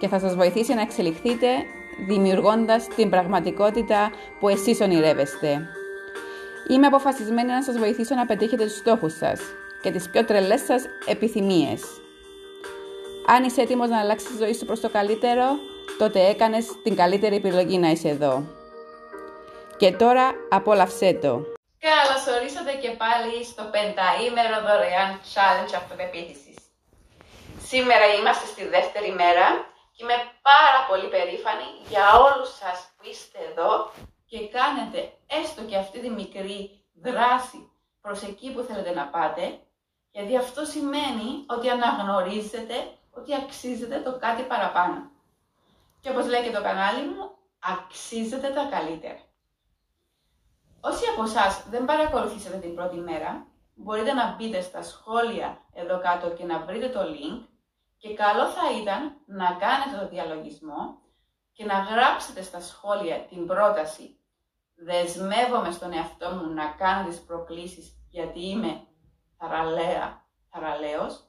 και 0.00 0.08
θα 0.08 0.18
σας 0.18 0.34
βοηθήσει 0.34 0.74
να 0.74 0.80
εξελιχθείτε 0.80 1.46
δημιουργώντας 2.06 2.86
την 2.86 3.10
πραγματικότητα 3.10 4.10
που 4.40 4.48
εσείς 4.48 4.80
ονειρεύεστε. 4.80 5.66
Είμαι 6.70 6.86
αποφασισμένη 6.86 7.48
να 7.48 7.62
σας 7.62 7.78
βοηθήσω 7.78 8.14
να 8.14 8.26
πετύχετε 8.26 8.64
τους 8.64 8.76
στόχους 8.76 9.16
σας 9.16 9.40
και 9.82 9.90
τις 9.90 10.10
πιο 10.10 10.24
τρελές 10.24 10.60
σας 10.60 10.82
επιθυμίες. 11.06 11.82
Αν 13.26 13.44
είσαι 13.44 13.60
έτοιμος 13.60 13.88
να 13.88 13.98
αλλάξεις 13.98 14.28
τη 14.28 14.36
ζωή 14.36 14.54
σου 14.54 14.64
προς 14.64 14.80
το 14.80 14.90
καλύτερο, 14.90 15.44
τότε 15.98 16.28
έκανες 16.28 16.66
την 16.82 16.96
καλύτερη 16.96 17.36
επιλογή 17.36 17.78
να 17.78 17.88
είσαι 17.90 18.08
εδώ. 18.08 18.44
Και 19.76 19.92
τώρα 19.92 20.34
απόλαυσέ 20.50 21.12
το! 21.12 21.32
Καλώς 21.88 22.22
ορίσατε 22.36 22.72
και 22.82 22.90
πάλι 23.02 23.44
στο 23.44 23.62
πενταήμερο 23.74 24.56
δωρεάν 24.66 25.10
challenge 25.32 25.72
αυτοπεποίθησης. 25.76 26.56
Σήμερα 27.70 28.06
είμαστε 28.18 28.46
στη 28.46 28.64
δεύτερη 28.64 29.10
μέρα 29.12 29.46
και 29.69 29.69
είμαι 30.00 30.16
πάρα 30.42 30.80
πολύ 30.88 31.08
περήφανη 31.08 31.68
για 31.88 32.04
όλους 32.18 32.48
σας 32.60 32.78
που 32.96 33.08
είστε 33.10 33.38
εδώ 33.50 33.92
και 34.26 34.48
κάνετε 34.48 35.12
έστω 35.26 35.62
και 35.62 35.76
αυτή 35.76 36.00
τη 36.00 36.10
μικρή 36.10 36.84
δράση 36.94 37.70
προς 38.00 38.22
εκεί 38.22 38.52
που 38.52 38.60
θέλετε 38.60 38.94
να 38.94 39.06
πάτε, 39.06 39.60
γιατί 40.10 40.36
αυτό 40.36 40.64
σημαίνει 40.64 41.44
ότι 41.46 41.68
αναγνωρίζετε 41.68 42.74
ότι 43.10 43.34
αξίζετε 43.34 44.00
το 44.00 44.18
κάτι 44.18 44.42
παραπάνω. 44.42 45.10
Και 46.00 46.10
όπως 46.10 46.26
λέει 46.26 46.42
και 46.42 46.50
το 46.50 46.62
κανάλι 46.62 47.08
μου, 47.08 47.30
αξίζετε 47.58 48.48
τα 48.48 48.68
καλύτερα. 48.70 49.20
Όσοι 50.80 51.04
από 51.12 51.22
εσάς 51.22 51.64
δεν 51.68 51.84
παρακολουθήσατε 51.84 52.56
την 52.56 52.74
πρώτη 52.74 52.96
μέρα, 52.96 53.46
μπορείτε 53.74 54.12
να 54.12 54.34
μπείτε 54.34 54.60
στα 54.60 54.82
σχόλια 54.82 55.58
εδώ 55.72 56.00
κάτω 56.00 56.30
και 56.30 56.44
να 56.44 56.58
βρείτε 56.58 56.88
το 56.88 57.00
link 57.00 57.49
και 58.00 58.14
καλό 58.14 58.46
θα 58.46 58.80
ήταν 58.82 59.00
να 59.26 59.48
κάνετε 59.62 59.96
το 60.00 60.08
διαλογισμό 60.08 60.98
και 61.52 61.64
να 61.64 61.78
γράψετε 61.78 62.42
στα 62.42 62.60
σχόλια 62.60 63.20
την 63.20 63.46
πρόταση 63.46 64.18
«Δεσμεύομαι 64.74 65.70
στον 65.70 65.92
εαυτό 65.92 66.30
μου 66.30 66.54
να 66.54 66.66
κάνω 66.66 67.08
τις 67.08 67.20
προκλήσεις 67.20 68.04
γιατί 68.10 68.48
είμαι 68.48 68.86
θαραλέα, 69.38 70.24
θαραλέος». 70.50 71.24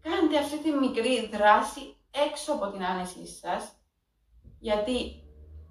Κάντε 0.00 0.38
αυτή 0.38 0.58
τη 0.58 0.70
μικρή 0.70 1.26
δράση 1.26 1.96
έξω 2.10 2.52
από 2.52 2.70
την 2.70 2.84
άνεσή 2.84 3.26
σας, 3.26 3.72
γιατί 4.58 5.22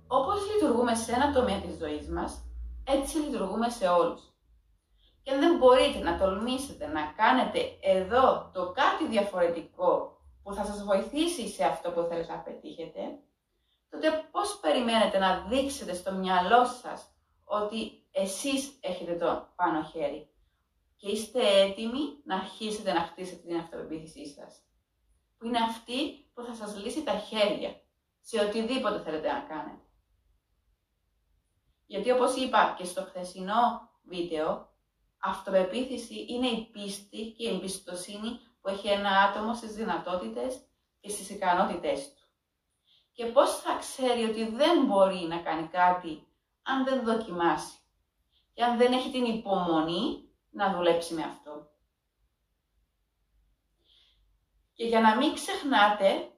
όπως 0.08 0.39
λειτουργούμε 0.53 0.95
σε 0.95 1.11
ένα 1.11 1.33
τομέα 1.33 1.59
της 1.59 1.77
ζωής 1.77 2.09
μας, 2.09 2.45
έτσι 2.83 3.17
λειτουργούμε 3.17 3.69
σε 3.69 3.88
όλους. 3.88 4.21
Και 5.28 5.33
αν 5.33 5.39
δεν 5.39 5.58
μπορείτε 5.58 6.00
να 6.00 6.17
τολμήσετε 6.17 6.88
να 6.88 7.14
κάνετε 7.16 7.59
εδώ 7.81 8.52
το 8.53 8.72
κάτι 8.72 9.08
διαφορετικό 9.08 10.17
που 10.44 10.53
θα 10.53 10.66
σας 10.66 10.83
βοηθήσει 10.83 11.47
σε 11.47 11.64
αυτό 11.64 11.92
που 11.92 12.02
θέλετε 12.02 12.31
να 12.33 12.39
πετύχετε, 12.39 13.20
τότε 13.89 14.28
πώς 14.31 14.59
περιμένετε 14.61 15.17
να 15.17 15.45
δείξετε 15.50 15.94
στο 15.94 16.11
μυαλό 16.11 16.65
σας 16.65 17.11
ότι 17.43 18.08
εσείς 18.11 18.77
έχετε 18.82 19.14
το 19.14 19.48
πάνω 19.55 19.83
χέρι 19.83 20.30
και 20.95 21.10
είστε 21.10 21.61
έτοιμοι 21.61 22.21
να 22.23 22.36
αρχίσετε 22.36 22.94
να 22.94 23.02
χτίσετε 23.02 23.48
την 23.48 23.58
αυτοπεποίθησή 23.58 24.27
σας, 24.27 24.61
που 25.38 25.45
είναι 25.45 25.59
αυτή 25.59 26.30
που 26.33 26.44
θα 26.44 26.54
σας 26.54 26.77
λύσει 26.77 27.04
τα 27.04 27.17
χέρια 27.17 27.82
σε 28.21 28.39
οτιδήποτε 28.39 28.99
θέλετε 28.99 29.32
να 29.32 29.39
κάνετε. 29.39 29.86
Γιατί 31.86 32.11
όπως 32.11 32.36
είπα 32.36 32.76
και 32.77 32.86
στο 32.86 33.02
χθεσινό 33.02 33.89
βίντεο, 34.04 34.76
αυτοπεποίθηση 35.20 36.26
είναι 36.30 36.48
η 36.48 36.70
πίστη 36.72 37.33
και 37.38 37.50
η 37.50 37.55
εμπιστοσύνη 37.55 38.39
που 38.61 38.70
έχει 38.70 38.88
ένα 38.88 39.10
άτομο 39.10 39.54
στις 39.55 39.76
δυνατότητες 39.76 40.61
και 41.00 41.10
στις 41.10 41.30
ικανότητες 41.30 42.14
του. 42.14 42.28
Και 43.11 43.26
πώς 43.26 43.60
θα 43.60 43.77
ξέρει 43.80 44.23
ότι 44.23 44.45
δεν 44.50 44.86
μπορεί 44.86 45.20
να 45.20 45.38
κάνει 45.38 45.67
κάτι 45.67 46.27
αν 46.64 46.83
δεν 46.83 47.04
δοκιμάσει 47.04 47.77
και 48.54 48.64
αν 48.64 48.77
δεν 48.77 48.94
έχει 48.94 49.11
την 49.11 49.26
υπομονή 49.26 50.30
να 50.50 50.76
δουλέψει 50.76 51.14
με 51.14 51.23
αυτό. 51.23 51.70
Και 54.73 54.86
για 54.86 55.00
να 55.02 55.17
μην 55.17 55.33
ξεχνάτε 55.33 56.32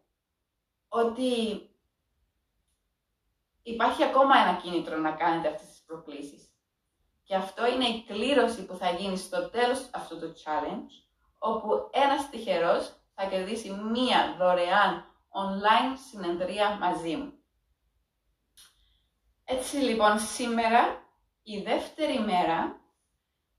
ότι 0.88 1.62
υπάρχει 3.62 4.04
ακόμα 4.04 4.38
ένα 4.38 4.60
κίνητρο 4.62 4.98
να 4.98 5.12
κάνετε 5.12 5.48
αυτές 5.48 5.70
τις 5.70 5.84
προκλήσεις. 5.86 6.49
Και 7.30 7.36
αυτό 7.36 7.68
είναι 7.68 7.88
η 7.88 8.04
κλήρωση 8.04 8.66
που 8.66 8.76
θα 8.76 8.90
γίνει 8.90 9.18
στο 9.18 9.50
τέλος 9.50 9.90
αυτού 9.94 10.20
του 10.20 10.34
challenge, 10.44 10.90
όπου 11.38 11.90
ένας 11.92 12.30
τυχερός 12.30 12.94
θα 13.16 13.26
κερδίσει 13.26 13.72
μία 13.72 14.36
δωρεάν 14.38 15.06
online 15.30 15.98
συνεδρία 16.10 16.78
μαζί 16.78 17.16
μου. 17.16 17.34
Έτσι 19.46 19.76
λοιπόν 19.76 20.20
σήμερα, 20.20 21.04
η 21.44 21.62
δεύτερη 21.62 22.20
μέρα, 22.20 22.82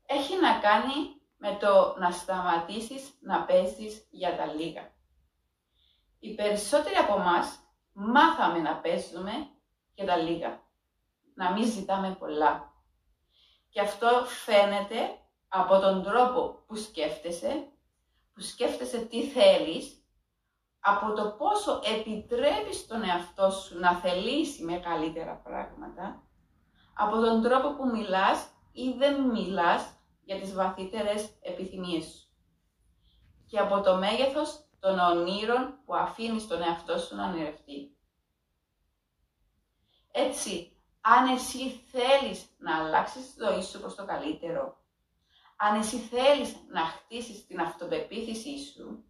έχει 0.07 0.37
να 0.41 0.59
κάνει 0.59 1.21
με 1.37 1.57
το 1.61 1.97
να 1.99 2.11
σταματήσεις 2.11 3.19
να 3.21 3.45
παίζεις 3.45 4.07
για 4.11 4.37
τα 4.37 4.47
λίγα. 4.47 4.93
Οι 6.19 6.35
περισσότεροι 6.35 6.95
από 6.95 7.15
εμάς 7.15 7.59
μάθαμε 7.93 8.59
να 8.59 8.77
παίζουμε 8.77 9.33
και 9.95 10.05
τα 10.05 10.17
λίγα. 10.17 10.63
Να 11.35 11.53
μην 11.53 11.65
ζητάμε 11.65 12.17
πολλά. 12.19 12.70
Και 13.71 13.81
αυτό 13.81 14.09
φαίνεται 14.45 15.19
από 15.49 15.79
τον 15.79 16.03
τρόπο 16.03 16.65
που 16.67 16.77
σκέφτεσαι, 16.77 17.69
που 18.35 18.41
σκέφτεσαι 18.41 18.99
τι 18.99 19.23
θέλεις, 19.23 20.05
από 20.81 21.13
το 21.13 21.31
πόσο 21.39 21.81
επιτρέπεις 21.85 22.87
τον 22.87 23.03
εαυτό 23.03 23.51
σου 23.51 23.79
να 23.79 23.95
θελήσει 23.95 24.63
μεγαλύτερα 24.63 25.35
πράγματα, 25.35 26.23
από 26.95 27.21
τον 27.21 27.43
τρόπο 27.43 27.75
που 27.75 27.87
μιλάς 27.87 28.49
ή 28.73 28.91
δεν 28.91 29.23
μιλάς 29.23 29.95
για 30.25 30.41
τις 30.41 30.55
βαθύτερες 30.55 31.39
επιθυμίες 31.41 32.05
σου. 32.05 32.29
Και 33.47 33.59
από 33.59 33.81
το 33.81 33.97
μέγεθος 33.97 34.65
των 34.81 34.99
ονείρων 34.99 35.81
που 35.85 35.95
αφήνεις 35.95 36.47
τον 36.47 36.63
εαυτό 36.63 36.99
σου 36.99 37.17
να 37.17 37.29
ονειρευτεί. 37.29 37.97
Έτσι, 40.13 40.70
αν 41.01 41.35
εσύ 41.35 41.71
θέλεις 41.71 42.47
να 42.59 42.77
αλλάξεις 42.77 43.35
τη 43.35 43.45
ζωή 43.45 43.63
σου 43.63 43.81
προς 43.81 43.95
το 43.95 44.05
καλύτερο, 44.05 44.77
αν 45.57 45.79
εσύ 45.79 45.97
θέλεις 45.97 46.57
να 46.69 46.81
χτίσεις 46.81 47.47
την 47.47 47.61
αυτοπεποίθησή 47.61 48.59
σου, 48.59 49.05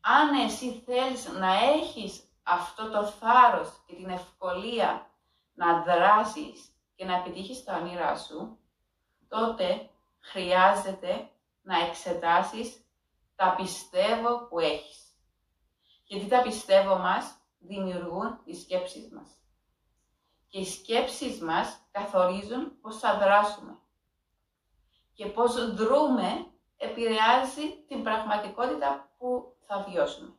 αν 0.00 0.34
εσύ 0.34 0.82
θέλεις 0.86 1.28
να 1.28 1.54
έχεις 1.54 2.24
αυτό 2.42 2.90
το 2.90 3.06
θάρρος 3.06 3.82
και 3.86 3.94
την 3.94 4.08
ευκολία 4.08 5.10
να 5.54 5.82
δράσεις 5.82 6.68
και 6.94 7.04
να 7.04 7.16
επιτύχεις 7.16 7.64
τα 7.64 7.76
όνειρά 7.76 8.16
σου, 8.16 8.58
τότε 9.28 9.90
χρειάζεται 10.20 11.30
να 11.62 11.78
εξετάσεις 11.78 12.84
τα 13.36 13.54
πιστεύω 13.56 14.46
που 14.48 14.58
έχεις. 14.58 15.02
Γιατί 16.04 16.26
τα 16.26 16.42
πιστεύω 16.42 16.98
μας 16.98 17.36
δημιουργούν 17.58 18.42
τις 18.44 18.60
σκέψεις 18.60 19.12
μας 19.12 19.43
και 20.54 20.60
οι 20.60 20.64
σκέψεις 20.64 21.40
μας 21.40 21.86
καθορίζουν 21.90 22.80
πώς 22.80 22.98
θα 22.98 23.18
δράσουμε. 23.18 23.78
Και 25.12 25.26
πώς 25.26 25.74
δρούμε 25.74 26.46
επηρεάζει 26.76 27.84
την 27.88 28.02
πραγματικότητα 28.02 29.10
που 29.18 29.56
θα 29.66 29.84
βιώσουμε. 29.88 30.36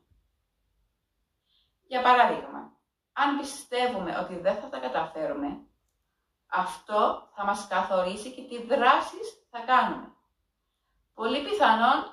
Για 1.87 2.01
παράδειγμα, 2.01 2.71
αν 3.13 3.37
πιστεύουμε 3.37 4.17
ότι 4.17 4.39
δεν 4.39 4.55
θα 4.55 4.69
τα 4.69 4.79
καταφέρουμε, 4.79 5.67
αυτό 6.47 7.29
θα 7.35 7.45
μας 7.45 7.67
καθορίσει 7.67 8.31
και 8.31 8.41
τι 8.41 8.65
δράσεις 8.65 9.47
θα 9.49 9.59
κάνουμε. 9.59 10.13
Πολύ 11.13 11.43
πιθανόν, 11.43 12.11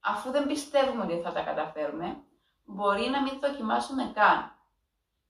αφού 0.00 0.30
δεν 0.30 0.46
πιστεύουμε 0.46 1.02
ότι 1.02 1.20
θα 1.20 1.32
τα 1.32 1.42
καταφέρουμε, 1.42 2.22
μπορεί 2.64 3.08
να 3.08 3.22
μην 3.22 3.40
δοκιμάσουμε 3.40 4.10
καν 4.14 4.56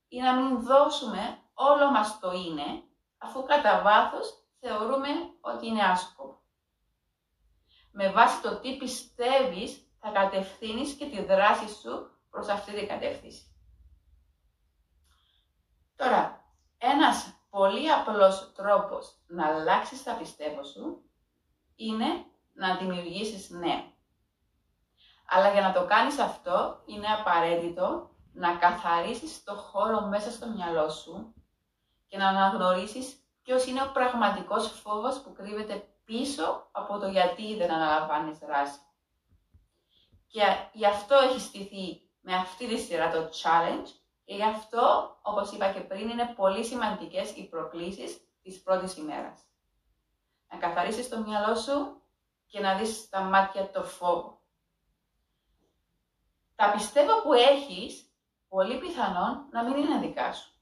ή 0.09 0.21
να 0.21 0.35
μην 0.35 0.63
δώσουμε 0.63 1.39
όλο 1.55 1.91
μας 1.91 2.19
το 2.19 2.33
είναι, 2.33 2.83
αφού 3.19 3.43
κατά 3.45 3.83
βάθος 3.83 4.45
θεωρούμε 4.61 5.09
ότι 5.41 5.67
είναι 5.67 5.83
άσκοπο. 5.83 6.39
Με 7.91 8.11
βάση 8.11 8.43
το 8.43 8.57
τι 8.57 8.77
πιστεύεις, 8.77 9.89
θα 10.01 10.11
κατευθύνεις 10.11 10.93
και 10.93 11.07
τη 11.07 11.25
δράση 11.25 11.69
σου 11.69 12.11
προς 12.31 12.49
αυτή 12.49 12.75
την 12.75 12.89
κατεύθυνση. 12.89 13.55
Τώρα, 15.97 16.45
ένας 16.79 17.35
πολύ 17.51 17.91
απλός 17.91 18.53
τρόπος 18.53 19.19
να 19.27 19.47
αλλάξεις 19.47 20.03
τα 20.03 20.15
πιστεύω 20.15 20.65
σου 20.65 21.03
είναι 21.77 22.07
να 22.53 22.77
δημιουργήσεις 22.77 23.51
νέα. 23.51 23.93
Αλλά 25.27 25.53
για 25.53 25.61
να 25.63 25.73
το 25.73 25.85
κάνεις 25.85 26.19
αυτό 26.19 26.83
είναι 26.87 27.07
απαραίτητο 27.07 28.11
να 28.33 28.57
καθαρίσεις 28.57 29.45
το 29.45 29.55
χώρο 29.55 30.01
μέσα 30.01 30.31
στο 30.31 30.49
μυαλό 30.49 30.89
σου 30.91 31.35
και 32.15 32.21
να 32.21 32.29
αναγνωρίσεις 32.29 33.17
ποιος 33.43 33.67
είναι 33.67 33.83
ο 33.83 33.91
πραγματικός 33.93 34.67
φόβος 34.67 35.21
που 35.21 35.33
κρύβεται 35.33 35.89
πίσω 36.05 36.69
από 36.73 36.99
το 36.99 37.07
γιατί 37.07 37.57
δεν 37.57 37.71
αναλαμβάνεις 37.71 38.39
δράση. 38.39 38.79
Και 40.27 40.43
γι' 40.73 40.87
αυτό 40.87 41.15
έχει 41.15 41.41
στηθεί 41.41 42.11
με 42.21 42.35
αυτή 42.35 42.69
τη 42.69 42.79
σειρά 42.79 43.11
το 43.11 43.31
challenge 43.43 43.89
και 44.25 44.35
γι' 44.35 44.45
αυτό, 44.45 45.17
όπως 45.23 45.53
είπα 45.53 45.73
και 45.73 45.81
πριν, 45.81 46.09
είναι 46.09 46.33
πολύ 46.37 46.65
σημαντικές 46.65 47.37
οι 47.37 47.49
προκλήσεις 47.49 48.21
της 48.43 48.63
πρώτης 48.63 48.97
ημέρας. 48.97 49.41
Να 50.49 50.59
καθαρίσεις 50.59 51.09
το 51.09 51.21
μυαλό 51.21 51.55
σου 51.55 52.03
και 52.47 52.61
να 52.61 52.77
δεις 52.77 52.97
στα 52.97 53.21
μάτια 53.21 53.71
το 53.71 53.83
φόβο. 53.83 54.41
Τα 56.55 56.71
πιστεύω 56.71 57.23
που 57.23 57.33
έχεις, 57.33 58.11
πολύ 58.49 58.79
πιθανόν 58.79 59.47
να 59.51 59.63
μην 59.63 59.77
είναι 59.77 59.99
δικά 59.99 60.33
σου. 60.33 60.54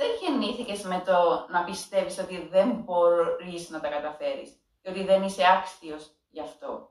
Δεν 0.00 0.10
γεννήθηκες 0.20 0.82
με 0.82 1.02
το 1.06 1.46
να 1.50 1.64
πιστεύεις 1.64 2.18
ότι 2.18 2.48
δεν 2.50 2.70
μπορείς 2.70 3.70
να 3.70 3.80
τα 3.80 3.88
καταφέρεις 3.88 4.50
και 4.82 4.90
ότι 4.90 5.04
δεν 5.04 5.22
είσαι 5.22 5.42
άξιος 5.46 6.10
γι' 6.30 6.40
αυτό. 6.40 6.90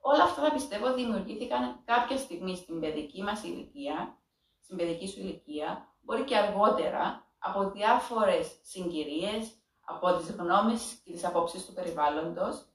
Όλα 0.00 0.22
αυτά 0.22 0.42
τα 0.42 0.52
πιστεύω 0.52 0.94
δημιουργήθηκαν 0.94 1.82
κάποια 1.84 2.16
στιγμή 2.16 2.56
στην 2.56 2.80
παιδική 2.80 3.22
μας 3.22 3.42
ηλικία, 3.42 4.18
στην 4.60 4.76
παιδική 4.76 5.08
σου 5.08 5.20
ηλικία, 5.20 5.94
μπορεί 6.00 6.24
και 6.24 6.36
αργότερα, 6.36 7.26
από 7.38 7.70
διάφορες 7.70 8.58
συγκυρίες, 8.62 9.52
από 9.84 10.16
τις 10.16 10.30
γνώμες 10.30 11.00
και 11.04 11.12
τις 11.12 11.24
απόψεις 11.24 11.66
του 11.66 11.72
περιβάλλοντος 11.72 12.66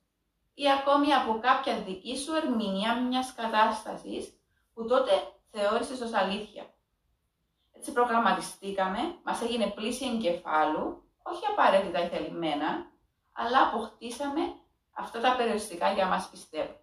ή 0.53 0.71
ακόμη 0.71 1.13
από 1.13 1.39
κάποια 1.39 1.81
δική 1.81 2.17
σου 2.17 2.35
ερμηνεία 2.35 3.01
μιας 3.01 3.33
κατάστασης 3.33 4.39
που 4.73 4.85
τότε 4.85 5.11
θεώρησες 5.51 6.01
ως 6.01 6.13
αλήθεια. 6.13 6.73
Έτσι 7.79 7.91
προγραμματιστήκαμε, 7.91 8.99
μας 9.23 9.41
έγινε 9.41 9.67
πλήση 9.67 10.05
εγκεφάλου, 10.05 11.03
όχι 11.23 11.45
απαραίτητα 11.45 12.03
ηθελημένα, 12.03 12.91
αλλά 13.33 13.67
αποκτήσαμε 13.67 14.41
αυτά 14.91 15.19
τα 15.19 15.35
περιοριστικά 15.35 15.91
για 15.91 16.07
μας 16.07 16.29
πιστεύω. 16.29 16.75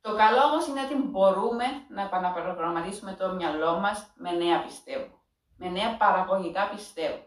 Το 0.00 0.16
καλό 0.16 0.42
όμως 0.42 0.66
είναι 0.66 0.80
ότι 0.80 0.94
μπορούμε 0.94 1.64
να 1.88 2.02
επαναπρογραμματίσουμε 2.02 3.12
το 3.12 3.32
μυαλό 3.32 3.78
μας 3.78 4.12
με 4.16 4.30
νέα 4.30 4.62
πιστεύω, 4.62 5.22
με 5.56 5.68
νέα 5.68 5.96
παραγωγικά 5.96 6.68
πιστεύω. 6.68 7.26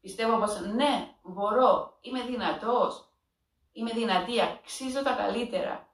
Πιστεύω 0.00 0.38
πως 0.38 0.60
ναι, 0.60 1.08
μπορώ, 1.22 1.98
είμαι 2.00 2.22
δυνατός, 2.22 3.08
είμαι 3.72 3.90
δυνατή, 3.90 4.40
αξίζω 4.40 5.02
τα 5.02 5.12
καλύτερα. 5.12 5.88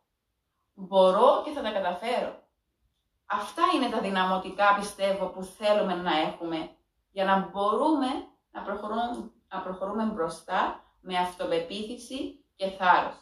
Μπορώ 0.74 1.42
και 1.44 1.50
θα 1.50 1.62
τα 1.62 1.70
καταφέρω. 1.70 2.46
Αυτά 3.30 3.62
είναι 3.74 3.88
τα 3.88 4.00
δυναμωτικά, 4.00 4.74
πιστεύω, 4.74 5.26
που 5.26 5.42
θέλουμε 5.42 5.94
να 5.94 6.18
έχουμε 6.18 6.70
για 7.10 7.24
να 7.24 7.48
μπορούμε 7.52 8.06
να 8.50 8.62
προχωρούμε, 8.62 9.30
να 9.48 9.60
προχωρούμε 9.60 10.04
μπροστά 10.04 10.84
με 11.00 11.18
αυτοπεποίθηση 11.18 12.44
και 12.54 12.68
θάρρος. 12.68 13.16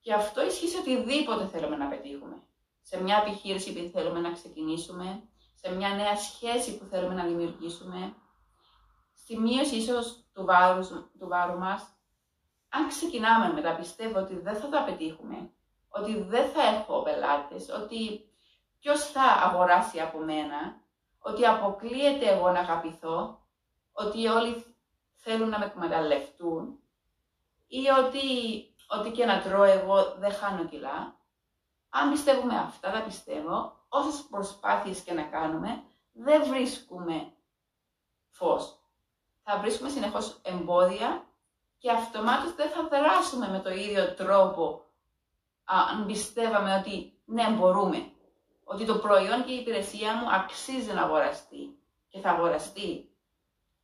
Και 0.00 0.14
αυτό 0.14 0.44
ισχύει 0.46 0.68
σε 0.68 0.78
οτιδήποτε 0.78 1.46
θέλουμε 1.46 1.76
να 1.76 1.88
πετύχουμε. 1.88 2.42
Σε 2.82 3.02
μια 3.02 3.24
επιχείρηση 3.26 3.72
που 3.72 3.90
θέλουμε 3.92 4.20
να 4.20 4.32
ξεκινήσουμε, 4.32 5.22
σε 5.54 5.74
μια 5.74 5.88
νέα 5.88 6.16
σχέση 6.16 6.78
που 6.78 6.84
θέλουμε 6.84 7.14
να 7.14 7.24
δημιουργήσουμε, 7.24 8.14
στη 9.14 9.38
μείωση 9.38 9.76
ίσως 9.76 10.24
του 10.32 10.44
βάρους, 10.44 10.88
του 10.88 11.28
βάρου 11.28 11.58
μας, 11.58 11.98
αν 12.68 12.88
ξεκινάμε 12.88 13.52
μετά 13.52 13.76
πιστεύω 13.76 14.18
ότι 14.18 14.38
δεν 14.38 14.56
θα 14.56 14.68
τα 14.68 14.84
πετύχουμε, 14.84 15.50
ότι 15.88 16.22
δεν 16.22 16.48
θα 16.48 16.62
έχω 16.62 17.02
πελάτες, 17.02 17.68
ότι 17.82 18.27
ποιος 18.78 19.10
θα 19.10 19.22
αγοράσει 19.22 20.00
από 20.00 20.18
μένα, 20.18 20.80
ότι 21.18 21.46
αποκλείεται 21.46 22.28
εγώ 22.28 22.50
να 22.50 22.60
αγαπηθώ, 22.60 23.40
ότι 23.92 24.26
όλοι 24.26 24.64
θέλουν 25.14 25.48
να 25.48 25.58
με 25.58 25.64
εκμεταλλευτούν 25.64 26.78
ή 27.66 27.88
ότι 27.88 28.20
ότι 28.88 29.10
και 29.10 29.24
να 29.24 29.42
τρώω 29.42 29.62
εγώ 29.62 30.14
δεν 30.18 30.32
χάνω 30.32 30.64
κιλά. 30.64 31.16
Αν 31.88 32.10
πιστεύουμε 32.10 32.58
αυτά, 32.58 32.90
τα 32.90 33.02
πιστεύω, 33.02 33.76
όσες 33.88 34.26
προσπάθειες 34.30 35.00
και 35.00 35.12
να 35.12 35.22
κάνουμε, 35.22 35.82
δεν 36.12 36.44
βρίσκουμε 36.44 37.32
φως. 38.28 38.78
Θα 39.42 39.58
βρίσκουμε 39.58 39.88
συνεχώς 39.88 40.38
εμπόδια 40.42 41.24
και 41.78 41.90
αυτομάτως 41.90 42.54
δεν 42.54 42.70
θα 42.70 42.88
δράσουμε 42.88 43.48
με 43.48 43.60
το 43.60 43.70
ίδιο 43.70 44.14
τρόπο 44.14 44.82
αν 45.64 46.06
πιστεύαμε 46.06 46.74
ότι 46.74 47.20
ναι 47.24 47.50
μπορούμε. 47.50 48.12
Ότι 48.70 48.84
το 48.84 48.98
προϊόν 48.98 49.44
και 49.44 49.52
η 49.52 49.56
υπηρεσία 49.56 50.16
μου 50.16 50.32
αξίζει 50.32 50.92
να 50.92 51.02
αγοραστεί 51.02 51.78
και 52.08 52.20
θα 52.20 52.30
αγοραστεί. 52.30 53.10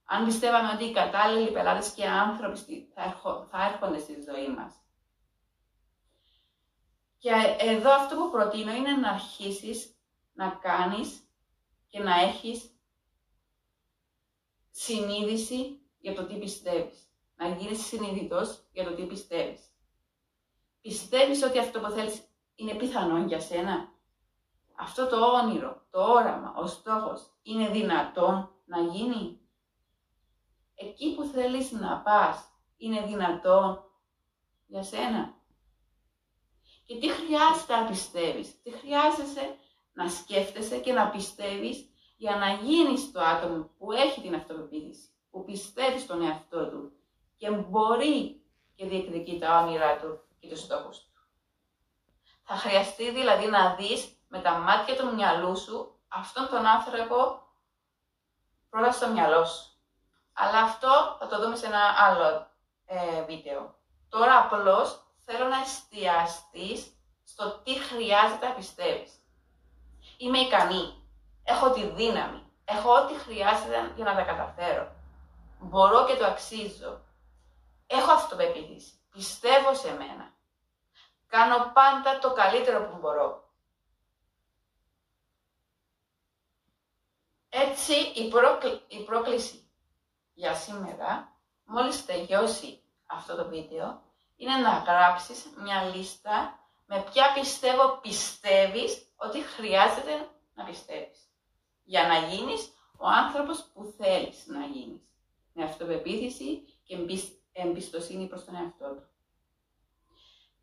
Αν 0.05 0.25
πιστεύαμε 0.25 0.73
ότι 0.73 0.85
οι 0.85 0.93
κατάλληλοι 0.93 1.51
πελάτες 1.53 1.91
και 1.91 2.07
άνθρωποι 2.07 2.93
θα 3.51 3.65
έρχονται 3.73 3.99
στη 3.99 4.13
ζωή 4.13 4.49
μας. 4.49 4.75
Και 7.19 7.31
εδώ 7.59 7.91
αυτό 7.91 8.17
που 8.17 8.31
προτείνω 8.31 8.73
είναι 8.73 8.93
να 8.93 9.11
αρχίσεις 9.11 9.97
να 10.33 10.49
κάνεις 10.49 11.29
και 11.89 11.99
να 11.99 12.21
έχεις 12.21 12.71
συνείδηση 14.71 15.81
για 15.99 16.15
το 16.15 16.27
τι 16.27 16.35
πιστεύεις. 16.39 17.09
Να 17.37 17.49
γίνεις 17.49 17.87
συνειδητός 17.87 18.69
για 18.73 18.85
το 18.85 18.95
τι 18.95 19.03
πιστεύεις. 19.03 19.61
Πιστεύεις 20.81 21.43
ότι 21.43 21.59
αυτό 21.59 21.81
που 21.81 21.91
θέλεις 21.91 22.23
είναι 22.55 22.75
πιθανό 22.75 23.19
για 23.27 23.41
σένα; 23.41 23.93
Αυτό 24.77 25.07
το 25.07 25.17
όνειρο, 25.27 25.83
το 25.91 26.03
όραμα, 26.03 26.55
ο 26.57 26.67
στόχος 26.67 27.31
είναι 27.43 27.69
δυνατόν 27.69 28.51
να 28.65 28.81
γίνει; 28.81 29.39
Εκεί 30.75 31.15
που 31.15 31.25
θέλεις 31.25 31.73
να 31.73 32.01
πας 32.01 32.49
είναι 32.77 33.01
δυνατόν 33.07 33.85
για 34.67 34.83
σένα; 34.83 35.35
Και 36.87 36.99
τι 36.99 37.09
χρειάζεται 37.11 37.77
να 37.77 37.87
πιστεύεις, 37.87 38.63
τι 38.63 38.71
χρειάζεσαι 38.71 39.57
να 39.93 40.09
σκέφτεσαι 40.09 40.79
και 40.79 40.93
να 40.93 41.11
πιστεύεις 41.11 41.89
για 42.17 42.37
να 42.37 42.53
γίνεις 42.53 43.13
το 43.13 43.21
άτομο 43.21 43.71
που 43.79 43.93
έχει 43.93 44.21
την 44.21 44.35
αυτοπεποίθηση, 44.35 45.09
που 45.31 45.45
πιστεύει 45.45 45.99
στον 45.99 46.23
εαυτό 46.23 46.69
του 46.69 46.93
και 47.37 47.51
μπορεί 47.51 48.43
και 48.75 48.87
διεκδικεί 48.87 49.39
τα 49.39 49.61
όνειρά 49.63 49.99
του 49.99 50.21
και 50.39 50.49
τους 50.49 50.61
στόχους 50.61 50.99
του; 50.99 51.13
Θα 52.45 52.55
χρειαστεί 52.55 53.11
δηλαδή 53.11 53.47
να 53.47 53.75
δεις 53.75 54.17
με 54.35 54.41
τα 54.41 54.53
μάτια 54.53 54.97
του 54.97 55.15
μυαλού 55.15 55.57
σου 55.57 55.99
αυτόν 56.09 56.49
τον 56.49 56.67
άνθρωπο 56.67 57.43
πρώτα 58.71 58.93
στο 58.93 59.09
μυαλό 59.09 59.45
σου. 59.45 59.65
Αλλά 60.33 60.59
αυτό 60.59 61.17
θα 61.19 61.27
το 61.27 61.41
δούμε 61.41 61.57
σε 61.57 61.67
ένα 61.67 61.95
άλλο 61.99 62.47
ε, 62.87 63.23
βίντεο. 63.23 63.75
Τώρα 64.09 64.39
απλώς 64.39 65.03
θέλω 65.25 65.49
να 65.49 65.61
εστιαστείς 65.61 66.87
στο 67.25 67.51
τι 67.51 67.79
χρειάζεται 67.79 68.49
να 68.49 68.55
πιστεύεις. 68.55 69.13
Είμαι 70.17 70.39
ικανή. 70.39 71.09
Έχω 71.45 71.71
τη 71.71 71.87
δύναμη. 71.87 72.43
Έχω 72.65 72.95
ό,τι 72.95 73.15
χρειάζεται 73.15 73.93
για 73.97 74.05
να 74.05 74.15
τα 74.15 74.23
καταφέρω. 74.23 74.93
Μπορώ 75.59 76.05
και 76.07 76.17
το 76.17 76.27
αξίζω. 76.27 77.01
Έχω 77.87 78.13
αυτοπεποίθηση. 78.13 78.93
Πιστεύω 79.11 79.75
σε 79.75 79.91
μένα. 79.93 80.33
Κάνω 81.27 81.71
πάντα 81.73 82.19
το 82.19 82.33
καλύτερο 82.33 82.89
που 82.89 82.97
μπορώ. 82.97 83.44
Έτσι, 87.57 87.93
η, 87.93 88.33
η 88.89 89.05
πρόκληση 89.05 89.71
για 90.35 90.55
σήμερα, 90.55 91.39
μόλις 91.65 92.05
τελειώσει 92.05 92.81
αυτό 93.07 93.37
το 93.37 93.49
βίντεο, 93.49 94.03
είναι 94.37 94.57
να 94.57 94.71
γράψεις 94.71 95.47
μια 95.57 95.83
λίστα 95.83 96.59
με 96.87 97.05
ποια 97.13 97.33
πιστεύω 97.33 97.99
πιστεύεις 98.03 99.07
ότι 99.17 99.41
χρειάζεται 99.41 100.29
να 100.55 100.65
πιστεύεις. 100.65 101.19
Για 101.85 102.07
να 102.07 102.19
γίνεις 102.19 102.73
ο 102.99 103.07
άνθρωπος 103.07 103.65
που 103.75 103.95
θέλεις 103.99 104.47
να 104.47 104.67
γίνεις. 104.67 105.03
Με 105.53 105.65
αυτοπεποίθηση 105.65 106.65
και 106.83 106.97
εμπιστοσύνη 107.53 108.27
προς 108.27 108.45
τον 108.45 108.55
εαυτό 108.55 108.89
του. 108.95 109.09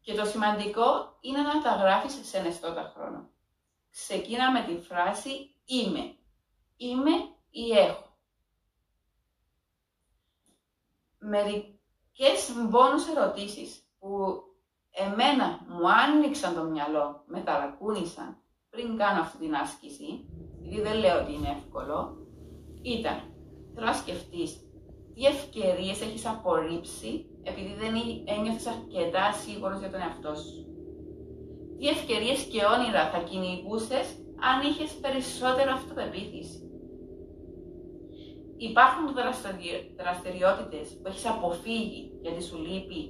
Και 0.02 0.14
το 0.14 0.26
σημαντικό 0.26 1.18
είναι 1.22 1.42
να 1.42 1.62
τα 1.62 1.76
γράφεις 1.76 2.28
σε 2.28 2.38
ενεστώτα 2.38 2.92
χρόνο. 2.96 3.30
Ξεκίνα 3.92 4.52
με 4.52 4.64
τη 4.64 4.82
φράση 4.82 5.56
είμαι. 5.66 6.16
Είμαι 6.88 7.12
ή 7.50 7.72
έχω. 7.72 8.10
Μερικές 11.20 12.40
μπόνους 12.70 13.08
ερωτήσεις 13.08 13.84
που 14.00 14.10
εμένα 14.92 15.66
μου 15.68 15.92
άνοιξαν 15.92 16.56
το 16.56 16.64
μυαλό, 16.64 17.24
με 17.28 17.42
ταρακούνησαν 17.42 18.38
πριν 18.70 18.98
κάνω 18.98 19.22
αυτή 19.22 19.38
την 19.38 19.56
άσκηση, 19.56 20.26
γιατί 20.62 20.82
δεν 20.82 21.00
λέω 21.00 21.22
ότι 21.22 21.34
είναι 21.34 21.50
εύκολο, 21.50 22.28
ήταν, 22.82 23.18
θέλω 23.74 23.86
να 23.86 23.94
σκεφτείς 23.94 24.52
τι 25.14 25.26
ευκαιρίες 25.26 26.02
έχεις 26.02 26.26
απορρίψει 26.26 27.26
επειδή 27.44 27.74
δεν 27.74 27.94
ένιωθες 28.26 28.68
αρκετά 28.68 29.32
σίγουρος 29.32 29.80
για 29.80 29.92
τον 29.92 30.02
εαυτό 30.02 30.36
σου. 30.36 30.66
Τι 31.78 31.88
ευκαιρίες 31.88 32.44
και 32.44 32.66
όνειρα 32.66 33.10
θα 33.10 33.20
κυνηγούσες 33.20 34.08
αν 34.50 34.68
είχες 34.70 34.92
περισσότερο 34.94 35.72
αυτοπεποίθηση. 35.72 36.71
Υπάρχουν 38.70 39.06
δραστηριότητες 39.98 40.88
που 40.90 41.08
έχεις 41.08 41.26
αποφύγει 41.26 42.02
γιατί 42.22 42.44
σου 42.44 42.58
λείπει 42.58 43.02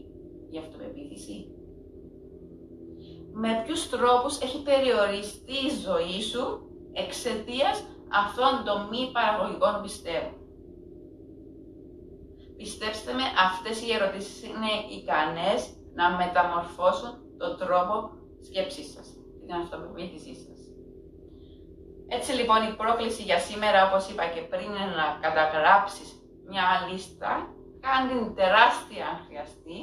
η 0.54 0.58
αυτοπεποίθηση; 0.58 1.38
Με 3.34 3.50
ποιους 3.66 3.90
τρόπους 3.90 4.40
έχει 4.40 4.64
περιοριστεί 4.64 5.58
η 5.70 5.76
ζωή 5.86 6.22
σου 6.32 6.44
εξαιτίας 6.94 7.78
αυτών 8.24 8.54
των 8.66 8.78
μη 8.92 9.12
παραγωγικών 9.16 9.82
πιστεύων; 9.82 10.36
Πιστέψτε 12.58 13.14
με, 13.14 13.26
αυτές 13.48 13.76
οι 13.82 13.92
ερωτήσεις 13.98 14.44
είναι 14.50 14.74
ικανές 14.98 15.60
να 15.94 16.06
μεταμορφώσουν 16.20 17.12
τον 17.38 17.58
τρόπο 17.62 17.96
σκέψης 18.48 18.88
σας 18.94 19.08
και 19.40 19.46
την 19.46 19.56
αυτοπεποίθησή 19.56 20.34
σας. 20.44 20.51
Έτσι 22.18 22.32
λοιπόν 22.40 22.60
η 22.70 22.76
πρόκληση 22.82 23.22
για 23.30 23.40
σήμερα, 23.40 23.80
όπως 23.88 24.10
είπα 24.10 24.26
και 24.34 24.42
πριν, 24.52 24.70
είναι 24.70 24.96
να 25.02 25.08
καταγράψεις 25.26 26.10
μια 26.50 26.66
λίστα, 26.88 27.32
κάνει 27.86 28.08
την 28.10 28.36
τεράστια 28.40 29.04
αν 29.12 29.18
χρειαστεί, 29.26 29.80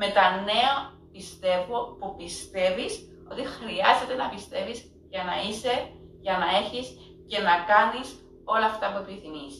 με 0.00 0.08
τα 0.16 0.24
νέα 0.50 0.72
πιστεύω 1.12 1.78
που 1.98 2.16
πιστεύεις 2.20 2.92
ότι 3.30 3.42
χρειάζεται 3.56 4.14
να 4.22 4.28
πιστεύεις 4.34 4.78
για 5.12 5.22
να 5.28 5.34
είσαι, 5.46 5.74
για 6.26 6.36
να 6.42 6.48
έχεις 6.60 6.86
και 7.30 7.38
να 7.48 7.54
κάνεις 7.72 8.08
όλα 8.54 8.66
αυτά 8.72 8.86
που 8.90 8.98
επιθυμείς. 9.04 9.54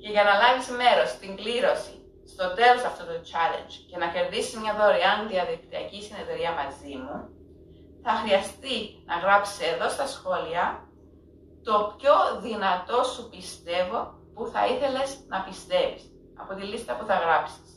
Και 0.00 0.10
για 0.14 0.24
να 0.28 0.34
λάβεις 0.42 0.68
μέρος 0.80 1.08
στην 1.16 1.32
κλήρωση 1.40 1.94
στο 2.32 2.46
τέλος 2.58 2.82
αυτού 2.90 3.02
του 3.10 3.20
challenge 3.30 3.74
και 3.88 3.96
να 4.00 4.06
κερδίσεις 4.14 4.56
μια 4.62 4.74
δωρεάν 4.80 5.18
διαδικτυακή 5.30 6.00
συνεδρία 6.02 6.52
μαζί 6.60 6.94
μου, 7.02 7.16
θα 8.02 8.10
χρειαστεί 8.10 9.02
να 9.06 9.16
γράψεις 9.18 9.60
εδώ 9.72 9.88
στα 9.88 10.06
σχόλια 10.06 10.88
το 11.62 11.94
πιο 11.96 12.40
δυνατό 12.40 13.02
σου 13.04 13.28
πιστεύω 13.28 14.18
που 14.34 14.46
θα 14.46 14.66
ήθελες 14.66 15.24
να 15.28 15.42
πιστεύεις 15.42 16.12
από 16.34 16.54
τη 16.54 16.62
λίστα 16.62 16.96
που 16.96 17.04
θα 17.04 17.14
γράψεις. 17.14 17.68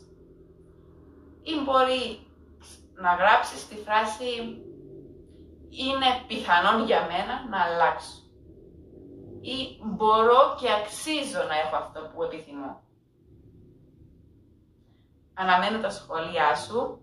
Ή 1.42 1.54
μπορεί 1.64 2.28
να 2.94 3.16
γράψεις 3.16 3.68
τη 3.68 3.76
φράση 3.76 4.32
«Είναι 5.70 6.10
πιθανόν 6.28 6.86
για 6.86 7.02
μένα 7.02 7.48
να 7.50 7.64
αλλάξω» 7.64 8.18
ή 9.42 9.58
«Μπορώ 9.84 10.56
και 10.60 10.72
αξίζω 10.72 11.44
να 11.48 11.56
έχω 11.60 11.76
αυτό 11.76 12.00
που 12.14 12.24
επιθυμώ». 12.24 12.84
Αναμένω 15.34 15.80
τα 15.80 15.90
σχόλιά 15.90 16.56
σου 16.56 17.02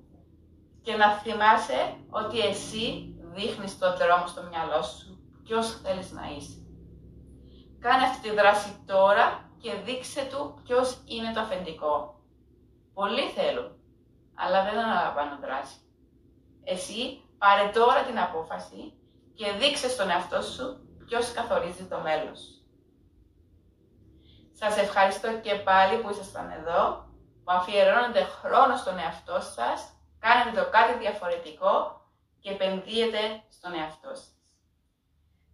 και 0.88 0.96
να 0.96 1.10
θυμάσαι 1.10 1.96
ότι 2.10 2.40
εσύ 2.40 3.14
δείχνεις 3.34 3.78
το 3.78 3.96
δρόμο 3.96 4.26
στο 4.26 4.42
μυαλό 4.42 4.82
σου, 4.82 5.18
ποιος 5.44 5.80
θέλεις 5.80 6.10
να 6.12 6.22
είσαι. 6.36 6.58
Κάνε 7.80 8.04
αυτή 8.04 8.28
τη 8.28 8.34
δράση 8.34 8.82
τώρα 8.86 9.50
και 9.58 9.72
δείξε 9.84 10.28
του 10.30 10.60
ποιος 10.64 11.02
είναι 11.04 11.32
το 11.34 11.40
αφεντικό. 11.40 12.20
Πολλοί 12.94 13.22
θέλουν, 13.36 13.70
αλλά 14.34 14.64
δεν 14.64 14.78
αναλαμβάνουν 14.78 15.40
δράση. 15.40 15.78
Εσύ 16.64 17.24
πάρε 17.38 17.70
τώρα 17.70 18.02
την 18.02 18.18
απόφαση 18.18 18.92
και 19.34 19.52
δείξε 19.58 19.88
στον 19.88 20.10
εαυτό 20.10 20.42
σου 20.42 20.66
ποιος 21.06 21.32
καθορίζει 21.32 21.84
το 21.84 21.98
μέλλον 22.00 22.36
σου. 22.36 22.52
Σας 24.52 24.76
ευχαριστώ 24.76 25.28
και 25.40 25.54
πάλι 25.54 25.98
που 26.00 26.10
ήσασταν 26.10 26.50
εδώ, 26.50 27.08
που 27.44 27.52
αφιερώνετε 27.52 28.22
χρόνο 28.22 28.76
στον 28.76 28.98
εαυτό 28.98 29.40
σας, 29.40 29.92
κάνετε 30.18 30.62
το 30.62 30.70
κάτι 30.70 30.98
διαφορετικό 30.98 32.00
και 32.40 32.50
επενδύετε 32.50 33.42
στον 33.48 33.74
εαυτό 33.74 34.08
σας. 34.08 34.32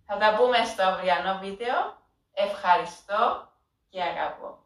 Θα 0.06 0.16
τα 0.16 0.36
πούμε 0.36 0.64
στο 0.64 0.82
αυριανό 0.82 1.38
βίντεο. 1.38 2.02
Ευχαριστώ 2.32 3.48
και 3.88 4.02
αγαπώ. 4.02 4.63